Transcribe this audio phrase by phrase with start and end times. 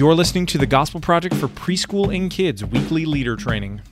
[0.00, 3.82] You're listening to the Gospel Project for Preschool and Kids weekly leader training.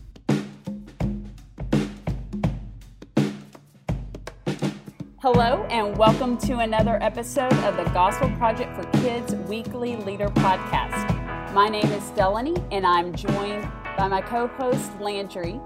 [5.18, 11.53] Hello, and welcome to another episode of the Gospel Project for Kids weekly leader podcast.
[11.53, 15.61] My name is Delaney, and I'm joined by my co host Landry.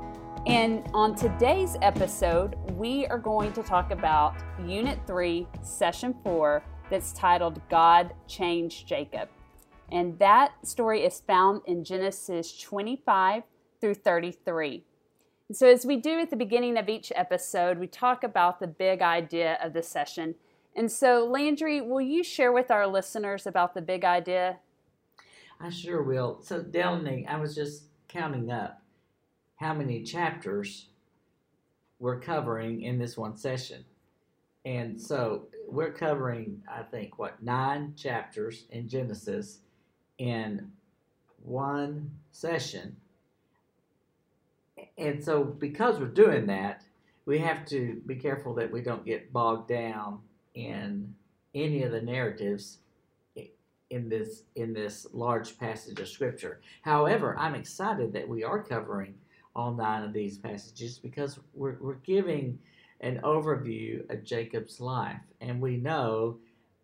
[0.48, 4.34] And on today's episode, we are going to talk about
[4.66, 9.28] Unit 3, Session 4, that's titled God Changed Jacob.
[9.92, 13.42] And that story is found in Genesis 25
[13.78, 14.84] through 33.
[15.48, 18.66] And so, as we do at the beginning of each episode, we talk about the
[18.66, 20.34] big idea of the session.
[20.74, 24.60] And so, Landry, will you share with our listeners about the big idea?
[25.60, 26.40] I sure will.
[26.40, 28.80] So, Delaney, I was just counting up
[29.56, 30.88] how many chapters
[31.98, 33.84] we're covering in this one session.
[34.64, 39.58] And so, we're covering, I think, what, nine chapters in Genesis
[40.22, 40.70] in
[41.42, 42.94] one session.
[44.96, 46.84] And so, because we're doing that,
[47.26, 50.20] we have to be careful that we don't get bogged down
[50.54, 51.12] in
[51.56, 52.78] any of the narratives
[53.90, 56.60] in this in this large passage of scripture.
[56.82, 59.14] However, I'm excited that we are covering
[59.56, 62.60] all nine of these passages because we're, we're giving
[63.00, 65.20] an overview of Jacob's life.
[65.40, 66.38] And we know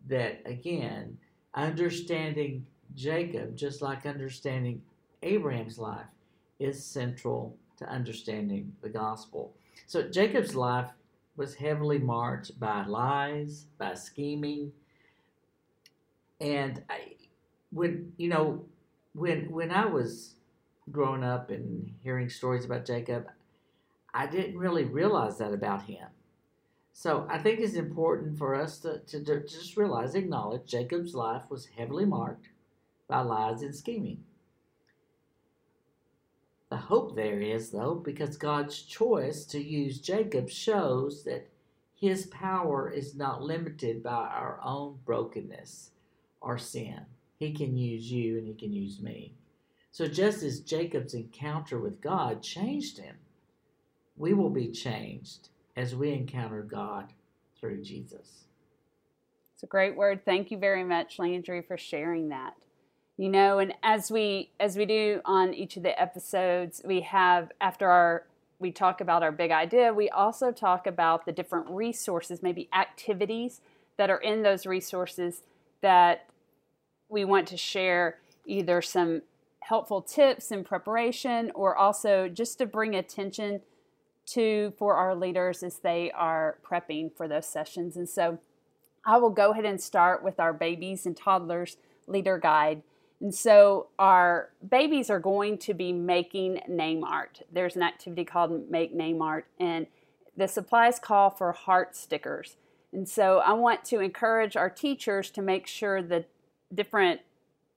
[0.07, 1.17] that, again,
[1.55, 4.81] understanding Jacob, just like understanding
[5.23, 6.07] Abraham's life,
[6.59, 9.53] is central to understanding the gospel.
[9.87, 10.89] So Jacob's life
[11.37, 14.73] was heavily marked by lies, by scheming,
[16.41, 17.15] and I,
[17.71, 18.65] when you know,
[19.13, 20.35] when when I was
[20.91, 23.27] growing up and hearing stories about Jacob,
[24.13, 26.07] I didn't really realize that about him.
[26.93, 31.43] So I think it's important for us to, to, to just realize, acknowledge Jacob's life
[31.49, 32.49] was heavily marked
[33.09, 34.23] by lies and scheming.
[36.69, 41.49] The hope there is, though, because God's choice to use Jacob shows that
[41.95, 45.91] his power is not limited by our own brokenness
[46.39, 47.01] or sin.
[47.37, 49.33] He can use you and he can use me.
[49.91, 53.15] So, just as Jacob's encounter with God changed him,
[54.15, 57.11] we will be changed as we encounter God
[57.59, 58.45] through Jesus.
[59.55, 60.23] It's a great word.
[60.23, 62.53] Thank you very much, Landry, for sharing that
[63.19, 67.51] you know and as we as we do on each of the episodes we have
[67.59, 68.25] after our
[68.59, 73.59] we talk about our big idea we also talk about the different resources maybe activities
[73.97, 75.43] that are in those resources
[75.81, 76.29] that
[77.09, 79.21] we want to share either some
[79.59, 83.59] helpful tips in preparation or also just to bring attention
[84.25, 87.97] to for our leaders as they are prepping for those sessions.
[87.97, 88.39] And so
[89.05, 92.81] i will go ahead and start with our babies and toddlers leader guide
[93.21, 97.41] and so our babies are going to be making name art.
[97.51, 99.87] There's an activity called Make Name Art, and
[100.37, 102.55] the supplies call for heart stickers.
[102.93, 106.29] And so I want to encourage our teachers to make sure that
[106.73, 107.21] different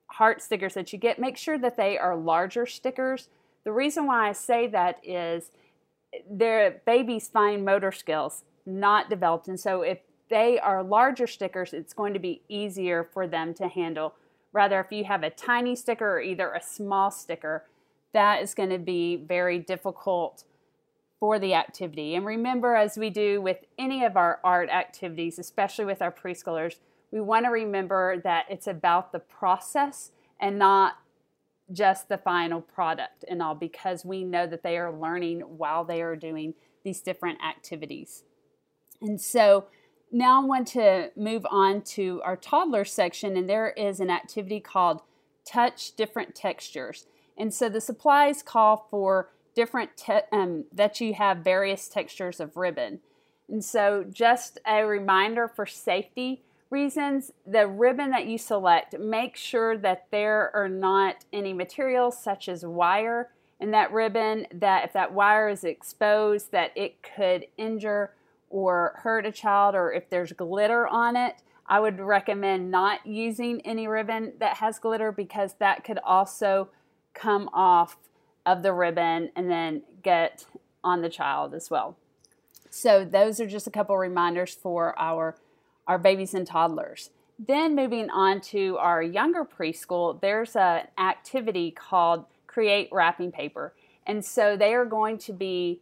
[0.07, 3.29] heart stickers that you get, make sure that they are larger stickers.
[3.65, 5.51] The reason why I say that is
[6.31, 9.49] their babies' fine motor skills not developed.
[9.49, 9.99] And so if
[10.31, 14.15] they are larger stickers, it's going to be easier for them to handle
[14.53, 17.65] Rather, if you have a tiny sticker or either a small sticker,
[18.13, 20.45] that is going to be very difficult
[21.19, 22.15] for the activity.
[22.15, 26.77] And remember, as we do with any of our art activities, especially with our preschoolers,
[27.11, 30.95] we want to remember that it's about the process and not
[31.71, 36.03] just the final product and all because we know that they are learning while they
[36.03, 38.25] are doing these different activities.
[39.01, 39.67] And so
[40.13, 44.61] now I want to move on to our toddler section, and there is an activity
[44.61, 45.01] called
[45.45, 47.07] Touch Different Textures.
[47.37, 49.91] And so the supplies call for different,
[50.31, 53.01] um, that you have various textures of ribbon.
[53.49, 59.77] And so, just a reminder for safety reasons the ribbon that you select, make sure
[59.77, 65.13] that there are not any materials such as wire in that ribbon, that if that
[65.13, 68.13] wire is exposed, that it could injure
[68.53, 73.61] or hurt a child or if there's glitter on it, I would recommend not using
[73.63, 76.69] any ribbon that has glitter because that could also
[77.15, 77.97] come off
[78.45, 80.45] of the ribbon and then get
[80.85, 81.97] on the child as well.
[82.71, 85.37] So those are just a couple reminders for our
[85.87, 87.11] our babies and toddlers.
[87.39, 93.75] Then moving on to our younger preschool, there's an activity called create wrapping paper.
[94.07, 95.81] And so they are going to be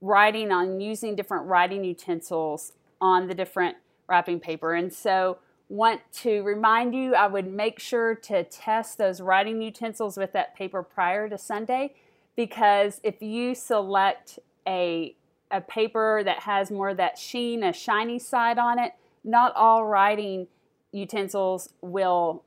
[0.00, 3.76] writing on using different writing utensils on the different
[4.08, 4.74] wrapping paper.
[4.74, 5.38] And so
[5.68, 10.56] want to remind you I would make sure to test those writing utensils with that
[10.56, 11.94] paper prior to Sunday
[12.36, 15.14] because if you select a
[15.50, 18.92] a paper that has more of that sheen, a shiny side on it,
[19.24, 20.46] not all writing
[20.92, 22.44] utensils will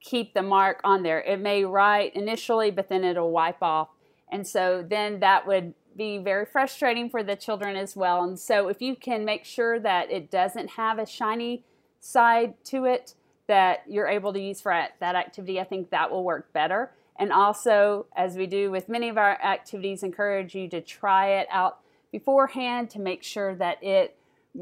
[0.00, 1.20] keep the mark on there.
[1.20, 3.88] It may write initially, but then it'll wipe off.
[4.30, 8.22] And so then that would be very frustrating for the children as well.
[8.22, 11.64] And so if you can make sure that it doesn't have a shiny
[12.00, 13.14] side to it
[13.46, 16.92] that you're able to use for that activity, I think that will work better.
[17.18, 21.46] And also, as we do with many of our activities, encourage you to try it
[21.50, 21.78] out
[22.12, 24.16] beforehand to make sure that it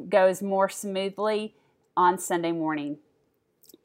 [0.09, 1.55] goes more smoothly
[1.97, 2.99] on Sunday morning.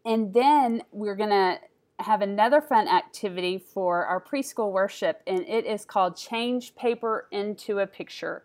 [0.06, 1.60] And then we're going to
[2.00, 7.80] have another fun activity for our preschool worship, and it is called Change Paper into
[7.80, 8.44] a Picture.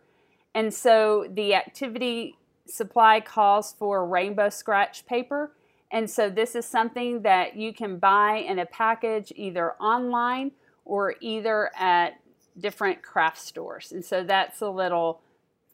[0.54, 2.36] And so the activity
[2.66, 5.52] supply calls for rainbow scratch paper.
[5.90, 10.52] And so this is something that you can buy in a package either online
[10.84, 12.20] or either at
[12.58, 13.92] different craft stores.
[13.92, 15.20] And so that's a little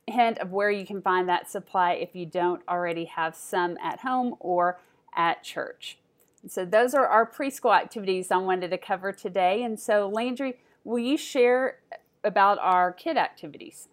[0.07, 4.01] hint of where you can find that supply if you don't already have some at
[4.01, 4.81] home or
[5.15, 6.00] at church.
[6.49, 9.63] So those are our preschool activities I wanted to cover today.
[9.63, 11.79] And so Landry, will you share
[12.25, 13.89] about our kid activities?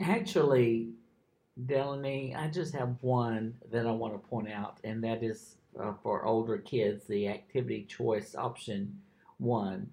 [0.00, 0.90] Actually,
[1.66, 5.92] Delaney, I just have one that I want to point out, and that is uh,
[6.02, 9.00] for older kids, the activity choice option
[9.38, 9.90] one.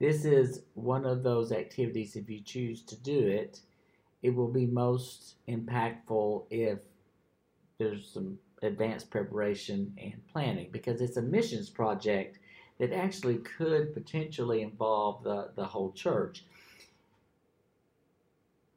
[0.00, 3.60] This is one of those activities, if you choose to do it,
[4.22, 6.78] it will be most impactful if
[7.78, 12.38] there's some advanced preparation and planning because it's a missions project
[12.78, 16.44] that actually could potentially involve the, the whole church.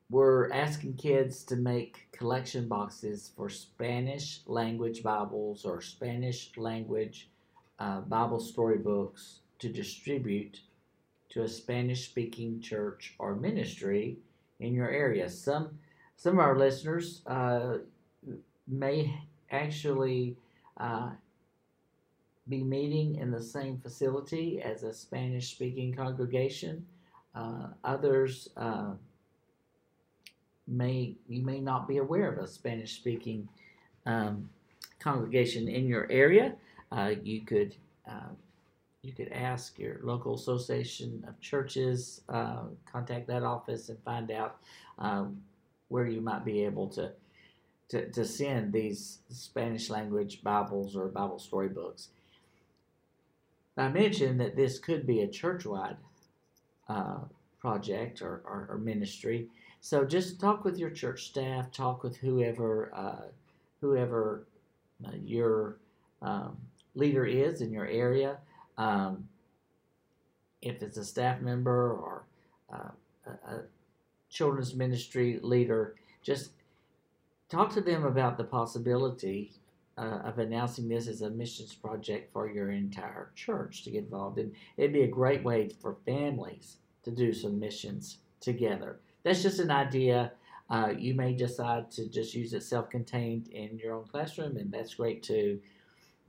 [0.09, 7.29] We're asking kids to make collection boxes for Spanish language Bibles or Spanish language
[7.79, 10.59] uh, Bible storybooks to distribute
[11.29, 14.17] to a Spanish speaking church or ministry
[14.59, 15.29] in your area.
[15.29, 15.79] Some
[16.17, 17.77] some of our listeners uh,
[18.67, 19.13] may
[19.51, 20.35] actually
[20.77, 21.09] uh,
[22.49, 26.85] be meeting in the same facility as a Spanish speaking congregation.
[27.35, 28.91] Uh, others uh,
[30.67, 33.47] may you may not be aware of a Spanish speaking
[34.05, 34.49] um,
[34.99, 36.55] congregation in your area.
[36.91, 37.75] Uh, you could
[38.07, 38.33] uh,
[39.01, 44.57] you could ask your local association of churches, uh, contact that office, and find out
[44.99, 45.41] um,
[45.87, 47.11] where you might be able to
[47.91, 52.07] to, to send these Spanish language Bibles or Bible storybooks.
[53.77, 55.97] I mentioned that this could be a church-wide
[56.87, 57.19] uh,
[57.59, 59.47] project or, or, or, ministry.
[59.81, 63.27] So just talk with your church staff, talk with whoever uh,
[63.81, 64.45] whoever
[65.05, 65.77] uh, your
[66.21, 66.57] um,
[66.95, 68.37] leader is in your area.
[68.77, 69.27] Um,
[70.61, 72.23] if it's a staff member or
[72.71, 72.91] uh,
[73.25, 73.61] a, a
[74.29, 76.51] children's ministry leader, just
[77.51, 79.51] talk to them about the possibility
[79.97, 84.39] uh, of announcing this as a missions project for your entire church to get involved
[84.39, 84.53] in.
[84.77, 89.01] It'd be a great way for families to do some missions together.
[89.23, 90.31] That's just an idea.
[90.69, 94.71] Uh, you may decide to just use it self contained in your own classroom, and
[94.71, 95.59] that's great too.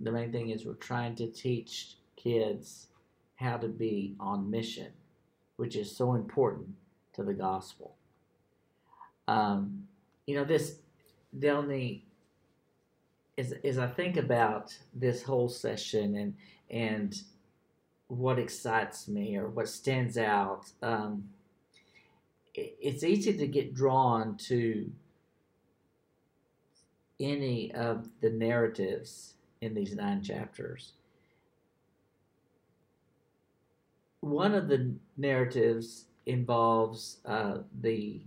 [0.00, 2.88] The main thing is we're trying to teach kids
[3.36, 4.88] how to be on mission,
[5.56, 6.70] which is so important
[7.12, 7.94] to the gospel.
[9.28, 9.84] Um,
[10.26, 10.78] you know, this
[11.38, 12.04] Delaney,
[13.38, 16.34] as, as I think about this whole session and
[16.70, 17.22] and
[18.08, 21.24] what excites me or what stands out, um,
[22.54, 24.90] it, it's easy to get drawn to
[27.20, 30.92] any of the narratives in these nine chapters.
[34.20, 38.20] One of the narratives involves uh, the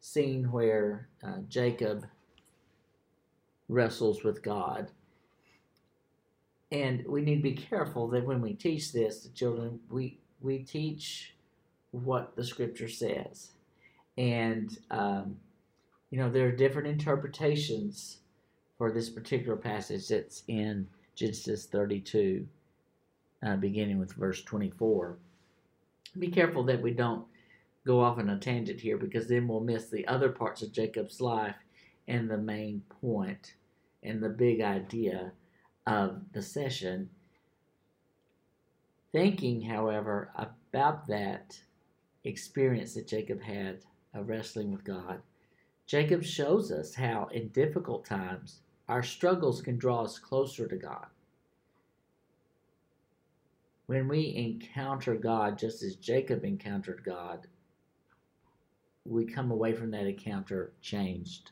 [0.00, 2.06] scene where uh, Jacob
[3.70, 4.90] wrestles with God.
[6.72, 10.58] And we need to be careful that when we teach this to children, we, we
[10.58, 11.34] teach
[11.90, 13.50] what the scripture says.
[14.18, 15.36] And, um,
[16.10, 18.18] you know, there are different interpretations
[18.78, 22.46] for this particular passage that's in Genesis 32,
[23.44, 25.16] uh, beginning with verse 24.
[26.18, 27.24] Be careful that we don't
[27.86, 31.20] go off on a tangent here because then we'll miss the other parts of Jacob's
[31.20, 31.56] life
[32.08, 33.54] and the main point
[34.02, 35.32] and the big idea
[35.86, 37.10] of the session.
[39.12, 41.58] Thinking, however, about that
[42.24, 45.20] experience that Jacob had of wrestling with God,
[45.86, 51.06] Jacob shows us how, in difficult times, our struggles can draw us closer to God.
[53.86, 57.48] When we encounter God, just as Jacob encountered God,
[59.04, 61.50] we come away from that encounter changed.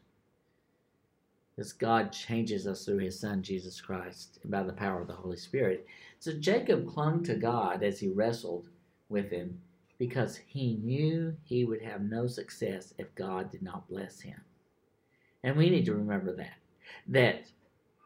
[1.58, 5.36] As God changes us through his Son, Jesus Christ, by the power of the Holy
[5.36, 5.86] Spirit.
[6.20, 8.68] So Jacob clung to God as he wrestled
[9.08, 9.60] with him
[9.98, 14.40] because he knew he would have no success if God did not bless him.
[15.42, 16.58] And we need to remember that.
[17.08, 17.46] That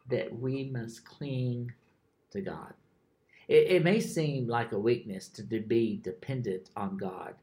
[0.09, 1.73] that we must cling
[2.31, 2.73] to God.
[3.49, 7.35] It, it may seem like a weakness to, to be dependent on God.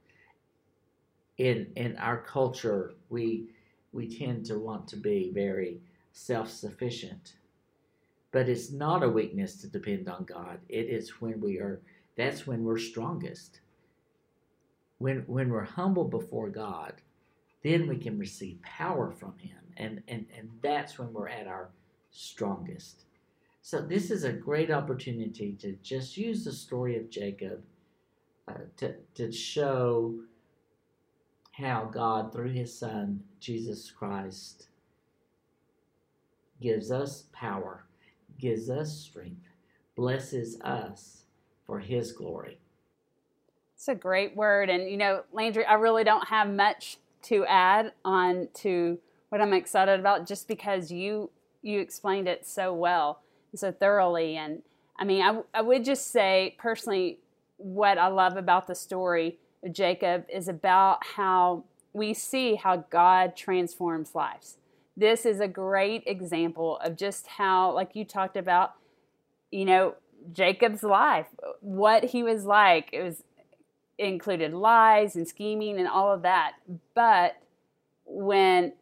[1.37, 3.49] In in our culture, we
[3.91, 5.79] we tend to want to be very
[6.19, 7.35] self-sufficient.
[8.31, 10.59] But it's not a weakness to depend on God.
[10.67, 11.81] It is when we are
[12.15, 13.61] that's when we're strongest.
[14.97, 16.93] When when we're humble before God,
[17.63, 19.57] then we can receive power from him.
[19.77, 21.69] And and, and that's when we're at our
[22.11, 23.05] strongest.
[23.61, 27.63] So this is a great opportunity to just use the story of Jacob
[28.47, 30.15] uh, to, to show
[31.51, 34.69] how God, through his son, Jesus Christ,
[36.61, 37.85] gives us power,
[38.37, 39.47] gives us strength,
[39.95, 41.23] blesses us
[41.65, 42.59] for his glory.
[43.75, 44.69] It's a great word.
[44.69, 48.97] And, you know, Landry, I really don't have much to add on to
[49.29, 51.29] what I'm excited about just because you
[51.61, 54.37] you explained it so well and so thoroughly.
[54.37, 54.61] And
[54.97, 57.19] I mean, I, I would just say personally,
[57.57, 63.35] what I love about the story of Jacob is about how we see how God
[63.35, 64.57] transforms lives.
[64.99, 68.73] This is a great example of just how, like you talked about,
[69.49, 69.95] you know,
[70.33, 71.27] Jacob's life,
[71.61, 72.89] what he was like.
[72.91, 73.23] It was
[73.97, 76.55] included lies and scheming and all of that.
[76.93, 77.37] But
[78.05, 78.73] when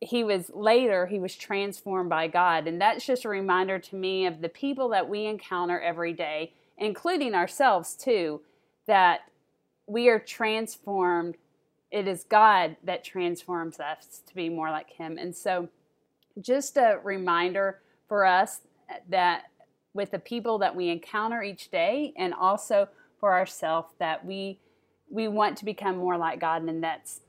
[0.00, 4.26] he was later he was transformed by god and that's just a reminder to me
[4.26, 8.40] of the people that we encounter every day including ourselves too
[8.88, 9.20] that
[9.86, 11.36] we are transformed
[11.92, 15.68] it is god that transforms us to be more like him and so
[16.40, 18.62] just a reminder for us
[19.08, 19.44] that
[19.94, 22.88] with the people that we encounter each day and also
[23.20, 24.58] for ourselves that we
[25.10, 27.20] we want to become more like god and that's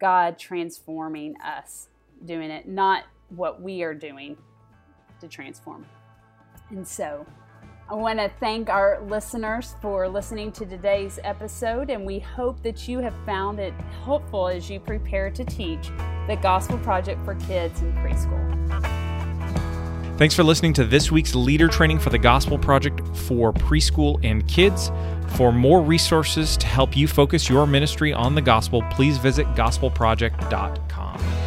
[0.00, 1.88] god transforming us
[2.24, 4.36] doing it, not what we are doing
[5.20, 5.86] to transform.
[6.70, 7.26] And so
[7.92, 12.88] I want to thank our listeners for listening to today's episode, and we hope that
[12.88, 15.90] you have found it helpful as you prepare to teach
[16.26, 18.48] the Gospel Project for Kids in Preschool.
[20.16, 24.48] Thanks for listening to this week's leader training for the Gospel Project for preschool and
[24.48, 24.90] kids.
[25.36, 31.41] For more resources to help you focus your ministry on the gospel, please visit gospelproject.com.